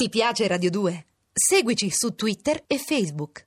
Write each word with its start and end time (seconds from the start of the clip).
Ti 0.00 0.10
piace 0.10 0.46
Radio 0.46 0.70
2? 0.70 0.92
Seguici 1.32 1.88
su 1.90 2.14
Twitter 2.14 2.62
e 2.68 2.78
Facebook. 2.78 3.42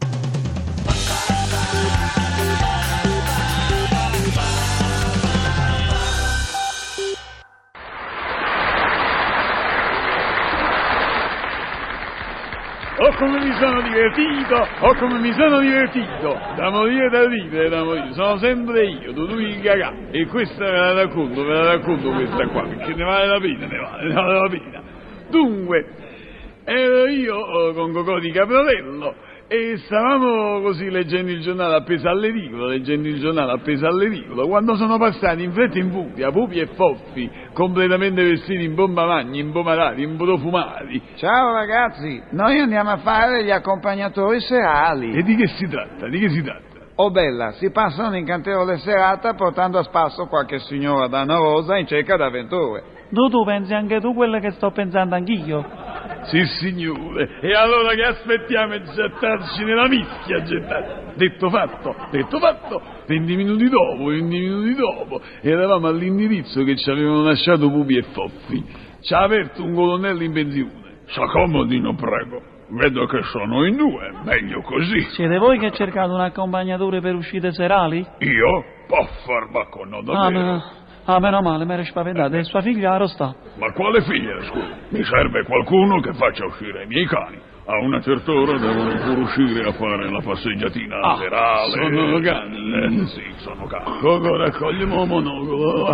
Oh 13.00 13.16
come 13.16 13.40
mi 13.40 13.54
sono 13.58 13.82
divertito, 13.82 14.68
oh 14.82 14.94
come 14.96 15.20
mi 15.20 15.32
sono 15.32 15.62
divertito, 15.62 16.38
da 16.58 16.70
morire 16.70 17.10
da 17.12 17.28
ridere, 17.30 17.70
da 17.70 17.82
morire, 17.86 18.12
sono 18.12 18.38
sempre 18.40 18.90
io, 18.90 19.14
Dudu 19.14 19.40
il 19.40 19.62
cagà, 19.62 19.94
e 20.12 20.26
questa 20.26 20.66
ve 20.66 20.72
la 20.72 20.94
racconto, 20.96 21.46
ve 21.46 21.54
la 21.54 21.66
racconto 21.76 22.12
questa 22.12 22.46
qua, 22.50 22.68
perché 22.68 22.94
ne 22.94 23.06
vale 23.06 23.28
la 23.28 23.40
pena, 23.40 23.68
ne 23.68 23.78
vale, 23.78 24.08
ne 24.10 24.14
vale 24.14 24.34
la 24.34 24.50
pena. 24.50 24.84
Dunque, 25.30 26.10
ero 26.64 27.08
io 27.08 27.36
oh, 27.36 27.74
con 27.74 27.92
Cocò 27.92 28.20
di 28.20 28.32
Caprarello 28.32 29.30
e 29.48 29.76
stavamo 29.80 30.62
così 30.62 30.90
leggendo 30.90 31.30
il 31.30 31.42
giornale 31.42 31.76
appeso 31.76 32.08
all'edicolo, 32.08 32.68
leggendo 32.68 33.10
il 33.10 33.20
giornale 33.20 33.52
appeso 33.52 33.86
all'edicolo, 33.86 34.48
quando 34.48 34.78
sono 34.78 34.98
passati 34.98 35.44
in 35.44 35.52
fretta 35.52 35.76
e 35.76 35.82
in 35.82 35.92
furia 35.92 36.32
pupi 36.32 36.60
e 36.60 36.68
foffi, 36.68 37.30
completamente 37.52 38.24
vestiti 38.24 38.64
in 38.64 38.76
bomba 38.76 39.06
magni, 39.06 39.40
in 39.40 39.52
bomarati, 39.52 40.04
in 40.04 40.16
profumati. 40.16 41.02
Ciao 41.16 41.52
ragazzi, 41.52 42.24
noi 42.30 42.60
andiamo 42.60 42.92
a 42.92 42.98
fare 43.00 43.44
gli 43.44 43.52
accompagnatori 43.52 44.40
serali. 44.40 45.12
E 45.18 45.22
di 45.22 45.36
che 45.36 45.48
si 45.48 45.68
tratta? 45.68 46.08
Di 46.08 46.20
che 46.20 46.30
si 46.30 46.42
tratta? 46.42 46.80
Oh 46.96 47.12
bella, 47.12 47.52
si 47.54 47.72
passano 47.72 48.08
un'incantevole 48.08 48.78
serata 48.78 49.34
portando 49.34 49.80
a 49.80 49.84
spasso 49.84 50.28
qualche 50.28 50.60
signora 50.60 51.08
danarosa 51.08 51.76
in 51.76 51.88
cerca 51.88 52.16
d'avventure. 52.16 52.84
Tu, 53.12 53.28
tu 53.28 53.44
pensi 53.44 53.74
anche 53.74 54.00
tu 54.00 54.14
quello 54.14 54.40
che 54.40 54.52
sto 54.52 54.72
pensando 54.72 55.16
anch'io? 55.16 55.81
Sì, 56.24 56.46
signore. 56.60 57.40
E 57.42 57.54
allora 57.54 57.94
che 57.94 58.04
aspettiamo 58.04 58.74
e 58.74 58.82
gettarci 58.84 59.64
nella 59.64 59.88
mischia, 59.88 60.42
gettarci. 60.44 61.18
Detto 61.18 61.50
fatto, 61.50 61.96
detto 62.12 62.40
fatto. 62.40 62.82
20 63.08 63.36
minuti 63.36 63.68
dopo, 63.70 64.06
20 64.06 64.40
minuti 64.40 64.76
dopo, 64.76 65.22
eravamo 65.42 65.88
all'indirizzo 65.88 66.64
che 66.64 66.76
ci 66.78 66.90
avevano 66.90 67.24
lasciato 67.24 67.70
Pupi 67.70 67.98
e 67.98 68.04
Foffi. 68.04 68.64
Ci 69.02 69.14
ha 69.14 69.24
aperto 69.24 69.64
un 69.64 69.74
colonnello 69.74 70.24
in 70.24 70.32
pensione. 70.32 70.80
S'accomodino, 71.08 71.96
prego. 71.96 72.42
Vedo 72.74 73.06
che 73.06 73.22
sono 73.24 73.66
in 73.66 73.76
due, 73.76 74.12
meglio 74.24 74.62
così. 74.62 75.02
Siete 75.10 75.38
voi 75.40 75.60
che 75.60 75.72
cercate 75.72 76.10
un 76.10 76.22
accompagnatore 76.22 77.02
per 77.02 77.16
uscite 77.16 77.52
serali? 77.52 77.98
Io? 78.20 78.64
Può 78.88 79.06
farbacco, 79.26 79.84
no, 79.84 79.98
Ah, 79.98 80.02
davvero. 80.04 80.40
no. 80.46 80.64
Ah, 81.06 81.20
meno 81.20 81.42
male, 81.42 81.66
mi 81.66 81.74
ero 81.74 81.84
spaventato. 81.84 82.36
E 82.36 82.44
sua 82.44 82.62
figlia 82.62 83.06
sta? 83.08 83.34
Ma 83.58 83.72
quale 83.74 84.02
figlia, 84.02 84.42
scusa? 84.44 84.78
Mi 84.90 85.04
serve 85.04 85.44
qualcuno 85.44 86.00
che 86.00 86.14
faccia 86.14 86.46
uscire 86.46 86.84
i 86.84 86.88
miei 86.88 87.06
cani. 87.06 87.51
A 87.64 87.78
una 87.78 88.02
certa 88.02 88.32
ora 88.32 88.58
devono 88.58 88.90
pure 88.98 89.22
uscire 89.22 89.68
a 89.70 89.72
fare 89.74 90.10
la 90.12 90.20
passeggiatina 90.22 90.96
Ah, 91.00 91.18
serale. 91.18 91.72
sono 91.96 92.20
cani? 92.20 92.58
Eh, 92.74 93.06
sì, 93.06 93.22
sono 93.38 93.66
cani. 93.68 94.00
Coco, 94.00 94.36
raccogliamo 94.36 95.06
monocolo. 95.06 95.88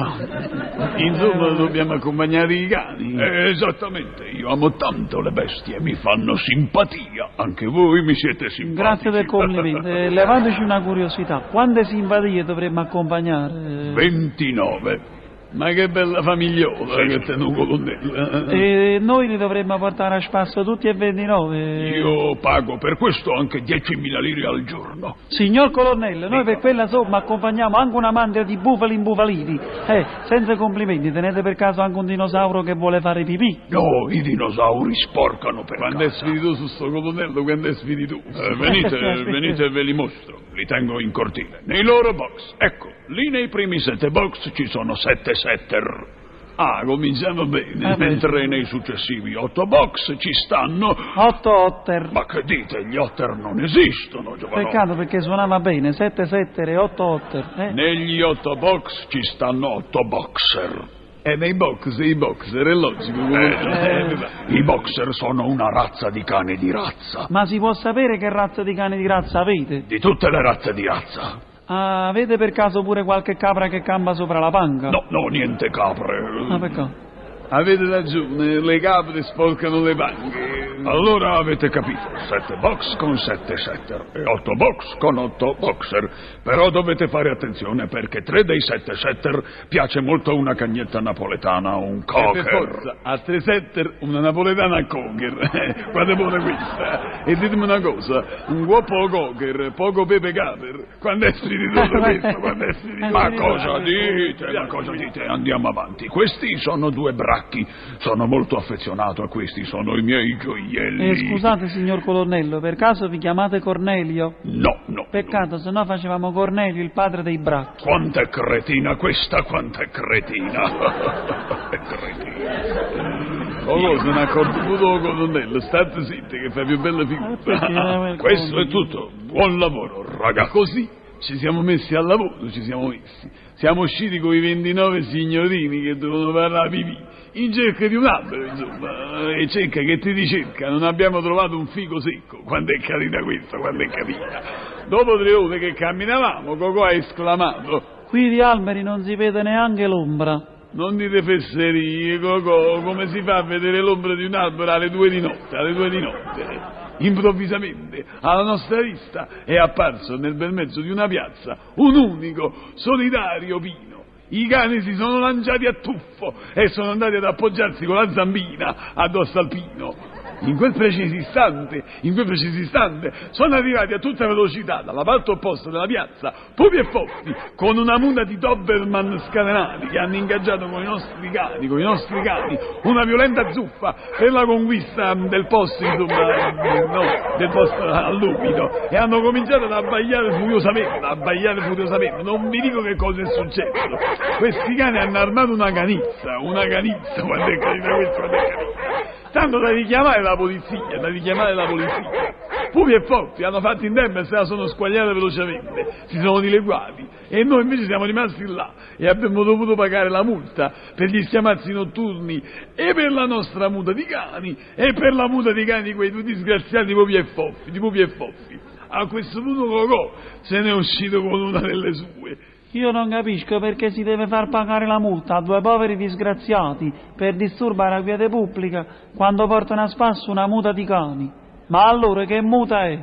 Insomma, 0.96 1.50
dobbiamo 1.52 1.94
accompagnare 1.94 2.54
i 2.54 2.68
cani. 2.68 3.14
Eh, 3.20 3.50
esattamente. 3.50 4.24
Io 4.30 4.50
amo 4.50 4.76
tanto 4.76 5.20
le 5.22 5.32
bestie, 5.32 5.80
mi 5.82 5.94
fanno 5.96 6.36
simpatia. 6.36 7.30
Anche 7.36 7.66
voi 7.68 8.02
mi 8.02 8.16
siete 8.16 8.50
simpatici. 8.50 8.74
Grazie 8.82 9.12
del 9.12 9.26
complimento. 9.26 9.88
E 9.88 10.10
levateci 10.10 10.62
una 10.62 10.82
curiosità. 10.82 11.44
Quante 11.52 11.84
simpatie 11.84 12.44
dovremmo 12.46 12.80
accompagnare? 12.80 13.92
29. 13.94 15.16
Ma 15.52 15.72
che 15.72 15.88
bella 15.88 16.22
famigliola 16.22 17.06
che 17.08 17.20
te 17.20 17.34
un 17.34 17.54
colonnello. 17.54 18.50
E 18.50 19.00
noi 19.00 19.28
li 19.28 19.38
dovremmo 19.38 19.78
portare 19.78 20.16
a 20.16 20.22
spasso 20.22 20.64
tutti 20.64 20.88
e 20.88 20.94
29. 20.94 21.90
Io 21.98 22.36
pago 22.38 22.78
per 22.78 22.98
questo 22.98 23.34
anche 23.34 23.64
10.000 23.64 24.20
lire 24.20 24.48
al 24.48 24.64
giorno. 24.66 25.16
Signor 25.28 25.72
colonnello, 25.72 26.28
noi 26.28 26.44
per 26.44 26.60
quella 26.60 26.88
somma 26.88 27.18
accompagniamo 27.18 27.78
anche 27.78 27.96
una 27.96 28.12
mandria 28.12 28.44
di 28.44 28.58
bufali 28.58 28.96
imbufaliti. 28.96 29.60
Eh, 29.88 30.06
senza 30.26 30.56
complimenti, 30.58 31.12
tenete 31.12 31.42
per 31.42 31.56
caso 31.56 31.82
anche 31.82 31.98
un 31.98 32.06
dinosauro 32.06 32.62
che 32.62 32.74
vuole 32.74 33.00
fare 33.00 33.24
pipì? 33.24 33.60
No, 33.70 34.10
i 34.10 34.22
dinosauri 34.22 34.94
sporcano 34.96 35.64
per 35.64 35.78
Quando 35.78 36.04
è 36.04 36.10
spiritoso 36.10 36.68
sto 36.68 36.90
colonnello, 36.90 37.44
quando 37.44 37.70
è 37.70 37.74
spiritoso. 37.74 38.22
Eh, 38.34 38.56
venite, 38.56 38.98
venite 39.24 39.66
e 39.66 39.70
ve 39.70 39.84
li 39.84 39.94
mostro. 39.94 40.40
Li 40.54 40.66
tengo 40.66 41.00
in 41.00 41.12
cortile. 41.12 41.62
Nei 41.66 41.84
loro 41.84 42.14
box. 42.14 42.56
Ecco, 42.58 42.90
lì 43.08 43.30
nei 43.30 43.48
primi 43.48 43.80
sette 43.80 44.10
box 44.10 44.52
ci 44.54 44.66
sono 44.66 44.96
sette 44.96 45.36
setter. 45.38 46.16
Ah, 46.60 46.82
cominciamo 46.84 47.46
bene. 47.46 47.92
Ah, 47.92 47.96
beh. 47.96 48.06
Mentre 48.06 48.48
nei 48.48 48.66
successivi 48.66 49.36
otto 49.36 49.68
box 49.68 50.16
ci 50.18 50.34
stanno... 50.34 50.96
Otto 51.16 51.52
otter. 51.52 52.10
Ma 52.12 52.26
che 52.26 52.42
dite, 52.44 52.84
gli 52.86 52.98
otter 52.98 53.36
non 53.36 53.60
esistono, 53.60 54.36
giovanotto. 54.38 54.70
Peccato 54.70 54.96
perché 54.96 55.22
suonava 55.22 55.60
bene, 55.60 55.94
sette 55.94 56.26
settere 56.26 56.72
e 56.72 56.78
otto 56.78 57.04
otter. 57.04 57.54
Eh? 57.58 57.72
Negli 57.74 58.20
otto 58.22 58.56
box 58.56 59.06
ci 59.10 59.22
stanno 59.22 59.76
otto 59.76 60.04
boxer. 60.04 60.96
E 61.22 61.36
nei 61.36 61.54
box, 61.56 61.96
i 62.00 62.16
boxer, 62.16 62.66
è 62.66 62.74
logico. 62.74 63.20
Eh. 63.20 64.16
I 64.48 64.64
boxer 64.64 65.14
sono 65.14 65.46
una 65.46 65.70
razza 65.70 66.10
di 66.10 66.24
cane 66.24 66.56
di 66.56 66.72
razza. 66.72 67.28
Ma 67.30 67.46
si 67.46 67.60
può 67.60 67.74
sapere 67.74 68.18
che 68.18 68.30
razza 68.30 68.64
di 68.64 68.74
cane 68.74 68.98
di 68.98 69.06
razza 69.06 69.42
avete? 69.42 69.84
Di 69.86 70.00
tutte 70.00 70.30
le 70.30 70.42
razze 70.42 70.74
di 70.74 70.86
razza. 70.86 71.56
Ah, 71.70 72.08
avete 72.08 72.38
per 72.38 72.52
caso 72.52 72.82
pure 72.82 73.04
qualche 73.04 73.36
capra 73.36 73.68
che 73.68 73.82
campa 73.82 74.14
sopra 74.14 74.40
la 74.40 74.50
panca? 74.50 74.90
No, 74.90 75.04
no, 75.10 75.28
niente 75.28 75.70
capre. 75.70 76.18
Ah, 76.50 76.60
peccato. 76.60 77.07
Avete 77.50 77.88
ragione, 77.88 78.60
le 78.60 78.80
capre 78.80 79.22
sporcano 79.24 79.82
le 79.82 79.96
panche. 79.96 80.66
Allora 80.84 81.38
avete 81.38 81.70
capito, 81.70 82.00
sette 82.30 82.56
box 82.58 82.96
con 82.98 83.18
sette 83.18 83.58
setter 83.58 84.06
e 84.14 84.24
otto 84.24 84.54
box 84.56 84.98
con 84.98 85.18
otto 85.18 85.56
boxer. 85.60 86.10
Però 86.44 86.70
dovete 86.70 87.08
fare 87.08 87.32
attenzione 87.32 87.88
perché 87.88 88.22
tre 88.22 88.44
dei 88.44 88.62
sette 88.62 88.96
setter 88.96 89.44
piace 89.68 90.02
molto 90.02 90.36
una 90.36 90.54
cagnetta 90.56 91.00
napoletana 91.00 91.78
o 91.78 91.84
un 91.84 92.06
cocker. 92.06 92.44
per 92.44 92.52
forza, 92.52 92.96
a 93.02 93.18
tre 93.20 93.42
setter 93.42 93.96
una 94.02 94.20
napoletana 94.20 94.86
cocker. 94.86 95.88
Guarda 95.92 96.16
pure 96.16 96.42
questa. 96.42 97.24
E 97.24 97.36
ditemi 97.36 97.64
una 97.64 97.82
cosa, 97.82 98.24
un 98.48 98.66
guoppo 98.66 99.08
cocker, 99.10 99.74
poco 99.76 100.06
pepe 100.06 100.32
caper. 100.32 100.86
Quando 101.00 101.26
è 101.26 101.34
spiritoso 101.34 101.98
questo, 102.00 102.40
quando 102.40 102.66
è 102.66 102.74
spiritoso. 102.74 103.12
Ma 103.12 103.32
cosa 103.32 103.80
dite? 103.80 104.52
Ma 104.52 104.68
cosa 104.68 104.92
dite? 104.92 105.24
Andiamo 105.26 105.70
avanti. 105.70 106.08
Questi 106.08 106.58
sono 106.60 106.92
due 106.92 107.14
bracchi. 107.38 107.66
Sono 108.00 108.26
molto 108.26 108.58
affezionato 108.58 109.22
a 109.24 109.28
questi, 109.28 109.64
sono 109.66 109.96
i 109.98 110.02
miei 110.02 110.38
gioielli. 110.38 111.10
Eh, 111.10 111.28
scusate, 111.28 111.68
signor 111.70 112.04
colonnello, 112.04 112.60
per 112.60 112.76
caso 112.76 113.08
vi 113.08 113.18
chiamate 113.18 113.60
Cornelio? 113.60 114.36
No, 114.44 114.80
no. 114.88 115.08
Peccato, 115.10 115.58
se 115.58 115.72
no 115.72 115.86
facevamo 115.86 116.32
Cornelio, 116.32 116.82
il 116.82 116.92
padre 116.92 117.24
dei 117.24 117.38
bracchi. 117.38 117.84
Quanta 117.84 118.22
è 118.22 118.30
cretina 118.30 118.96
questa, 118.96 119.44
quanta 119.44 119.82
è 119.82 119.90
cretina. 119.90 121.70
è 121.70 121.80
cretina. 121.80 123.66
Oh, 123.66 123.98
sono 124.00 124.20
accorto 124.20 124.58
il 124.60 124.80
colonnello, 124.80 125.60
state 125.62 126.06
zitti 126.06 126.40
che 126.40 126.50
fa 126.52 126.64
più 126.64 126.80
bella 126.80 127.06
figura. 127.06 127.38
quel 127.38 128.18
Questo 128.18 128.60
è 128.60 128.68
tutto. 128.68 129.12
Buon 129.24 129.60
lavoro, 129.60 130.06
ragazzi. 130.20 130.52
Così 130.52 130.90
ci 131.20 131.38
siamo 131.38 131.62
messi 131.62 131.96
al 131.96 132.06
lavoro, 132.06 132.50
ci 132.52 132.62
siamo 132.64 132.88
messi. 132.88 133.30
Siamo 133.56 133.82
usciti 133.82 134.20
con 134.20 134.34
i 134.36 134.40
29 134.40 135.04
signorini 135.04 135.82
che 135.82 135.98
dovevano 135.98 136.32
parlare 136.32 136.70
pipì. 136.70 136.98
In 137.34 137.54
cerca 137.54 137.88
di 137.88 137.96
un 137.96 138.06
albero, 138.06 138.46
insomma, 138.46 139.30
e 139.36 139.48
cerca 139.48 139.82
che 139.82 140.00
ti 140.00 140.12
ricerca, 140.12 140.70
non 140.70 140.84
abbiamo 140.84 141.22
trovato 141.22 141.58
un 141.58 141.68
fico 141.68 142.00
secco. 142.00 142.42
Quando 142.44 142.74
è 142.74 142.80
carina 142.80 143.22
questa, 143.24 143.58
quando 143.58 143.84
è 143.84 143.88
carina. 143.90 144.42
Dopo 144.88 145.18
tre 145.18 145.34
ore 145.34 145.60
che 145.60 145.74
camminavamo, 145.74 146.56
Cocò 146.56 146.84
ha 146.86 146.94
esclamato, 146.94 147.96
Qui 148.08 148.30
di 148.30 148.42
alberi 148.42 148.84
non 148.84 149.04
si 149.04 149.16
vede 149.16 149.44
neanche 149.44 149.86
l'ombra. 149.86 150.42
non 150.72 150.96
dite 150.96 151.22
fesserie, 151.24 152.20
Cocò, 152.20 152.82
come 152.82 153.08
si 153.08 153.22
fa 153.22 153.38
a 153.38 153.44
vedere 153.44 153.82
l'ombra 153.82 154.16
di 154.16 154.24
un 154.26 154.34
albero 154.34 154.72
alle 154.72 154.90
due 154.90 155.10
di 155.10 155.20
notte, 155.20 155.56
alle 155.56 155.74
due 155.74 155.90
di 155.90 156.00
notte? 156.00 156.77
Improvvisamente, 157.00 158.06
alla 158.22 158.44
nostra 158.44 158.82
vista, 158.82 159.28
è 159.46 159.56
apparso 159.56 160.18
nel 160.18 160.36
bel 160.36 160.52
mezzo 160.52 160.82
di 160.82 160.90
una 160.90 161.08
piazza 161.08 161.58
un 161.76 161.96
unico, 161.96 162.54
solitario 162.76 163.60
pino. 163.60 163.86
I 164.30 164.48
cani 164.48 164.82
si 164.82 164.94
sono 164.96 165.20
lanciati 165.20 165.66
a 165.66 165.74
tuffo 165.74 166.34
e 166.54 166.68
sono 166.68 166.92
andati 166.92 167.16
ad 167.16 167.24
appoggiarsi 167.24 167.86
con 167.86 167.96
la 167.96 168.12
zambina 168.12 168.94
addosso 168.94 169.40
al 169.40 169.48
pino. 169.48 169.96
In 170.42 170.56
quel 170.56 170.74
preciso 170.74 171.16
istante, 171.16 171.84
in 172.02 172.14
quel 172.14 172.26
preciso 172.26 172.60
istante, 172.60 173.12
sono 173.32 173.56
arrivati 173.56 173.94
a 173.94 174.00
tutta 174.00 174.28
velocità 174.28 174.84
dalla 174.84 175.04
parte 175.04 175.32
opposta 175.32 175.70
della 175.72 175.88
piazza, 175.88 176.34
Pupi 176.54 176.78
e 176.78 176.84
Foffi, 176.86 177.36
con 177.56 177.78
una 177.78 177.98
muta 177.98 178.24
di 178.24 178.38
Doberman 178.38 179.18
scatenati 179.30 179.88
che 179.88 179.98
hanno 179.98 180.16
ingaggiato 180.16 180.68
con 180.68 180.82
i 180.82 180.86
nostri 180.86 181.30
cani, 181.32 181.68
con 181.68 181.80
i 181.80 181.84
nostri 181.84 182.22
cani, 182.22 182.58
una 182.84 183.04
violenta 183.04 183.52
zuffa 183.52 183.96
per 184.18 184.32
la 184.32 184.46
conquista 184.46 185.14
del 185.16 185.48
posto, 185.48 185.84
insomma, 185.84 186.52
no, 186.86 187.38
del 187.38 187.50
posto 187.50 187.82
all'umido, 187.82 188.90
e 188.90 188.96
hanno 188.96 189.22
cominciato 189.22 189.66
ad 189.66 189.72
abbaiare 189.72 190.34
furiosamente, 190.40 191.00
ad 191.02 191.62
furiosamente. 191.68 192.24
Non 192.24 192.50
vi 192.50 192.60
dico 192.62 192.82
che 192.82 192.96
cosa 192.96 193.22
è 193.22 193.26
successo. 193.26 193.98
Questi 194.38 194.76
cani 194.76 195.00
hanno 195.00 195.18
armato 195.18 195.52
una 195.52 195.72
canizza, 195.72 196.38
una 196.42 196.66
canizza, 196.68 197.22
quando 197.24 197.46
è 197.46 197.58
carina 197.58 197.96
questa, 197.96 198.18
quando 198.18 198.38
è 198.38 198.50
carina. 198.50 199.17
Tanto 199.38 199.60
da 199.60 199.70
richiamare 199.70 200.24
la 200.24 200.36
polizia, 200.36 200.98
da 201.00 201.10
richiamare 201.10 201.54
la 201.54 201.68
polizia. 201.68 202.34
Pupi 202.72 202.94
e 202.94 203.02
Forti 203.06 203.44
hanno 203.44 203.62
fatto 203.62 203.86
in 203.86 203.94
tempo 203.94 204.18
e 204.18 204.24
se 204.24 204.34
la 204.34 204.46
sono 204.46 204.66
squagliate 204.66 205.14
velocemente, 205.14 206.06
si 206.08 206.18
sono 206.18 206.40
dileguati 206.40 207.08
e 207.28 207.44
noi 207.44 207.62
invece 207.62 207.86
siamo 207.86 208.06
rimasti 208.06 208.44
là 208.48 208.74
e 208.98 209.08
abbiamo 209.08 209.44
dovuto 209.44 209.76
pagare 209.76 210.10
la 210.10 210.24
multa 210.24 210.74
per 210.96 211.10
gli 211.10 211.22
schiamazzi 211.22 211.72
notturni 211.72 212.42
e 212.74 212.94
per 212.96 213.12
la 213.12 213.28
nostra 213.28 213.70
muta 213.70 213.94
di 213.94 214.06
cani 214.06 214.58
e 214.74 214.94
per 214.94 215.14
la 215.14 215.28
muta 215.28 215.54
di 215.54 215.64
cani 215.66 215.84
di 215.84 215.94
quei 215.94 216.10
due 216.10 216.24
disgraziati 216.24 216.88
di 216.88 216.94
Pupi 216.94 217.14
e 217.14 217.24
Foffi, 217.26 217.70
di 217.70 217.78
Pupi 217.78 218.00
e 218.00 218.08
Foffi. 218.08 218.60
A 218.88 219.06
questo 219.06 219.40
punto 219.40 219.68
Cocò 219.68 220.14
se 220.42 220.60
ne 220.62 220.70
è 220.70 220.74
uscito 220.74 221.22
con 221.22 221.42
una 221.42 221.60
delle 221.60 221.94
sue. 221.94 222.38
Io 222.72 222.92
non 222.92 223.10
capisco 223.10 223.60
perché 223.60 223.92
si 223.92 224.04
deve 224.04 224.28
far 224.28 224.50
pagare 224.50 224.86
la 224.86 225.00
multa 225.00 225.36
a 225.36 225.42
due 225.42 225.62
poveri 225.62 225.96
disgraziati 225.96 226.92
per 227.16 227.36
disturbare 227.36 227.98
la 227.98 228.04
quiete 228.04 228.30
pubblica 228.30 228.86
quando 229.16 229.48
portano 229.48 229.84
a 229.84 229.88
spasso 229.88 230.30
una 230.32 230.48
muta 230.48 230.74
di 230.74 230.86
cani. 230.86 231.32
Ma 231.68 231.86
allora 231.86 232.26
che 232.26 232.42
muta 232.42 232.86
è? 232.86 233.00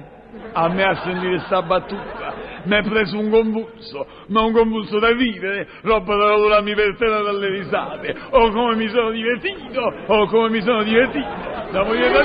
A 0.53 0.69
me 0.69 0.83
a 0.83 0.95
sentire 0.97 1.39
sta 1.41 1.63
battuta 1.63 2.45
mi 2.65 2.77
è 2.77 2.83
preso 2.83 3.19
un 3.19 3.31
convulso, 3.31 4.07
ma 4.29 4.43
un 4.43 4.53
convulso 4.53 4.99
da 4.99 5.13
vivere, 5.13 5.69
roba 5.83 6.17
da 6.17 6.29
rotolarmi 6.29 6.75
per 6.75 6.97
terra 6.97 7.23
dalle 7.23 7.49
risate. 7.49 8.17
Oh 8.31 8.51
come 8.51 8.77
mi 8.77 8.89
sono 8.89 9.11
divertito, 9.11 9.81
oh 10.07 10.27
come 10.27 10.51
mi 10.51 10.61
sono 10.63 10.83
divertito, 10.83 11.29
da 11.71 11.85
morire 11.85 12.11
da 12.11 12.25